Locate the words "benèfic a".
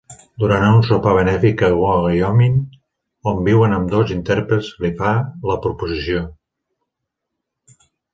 1.17-1.67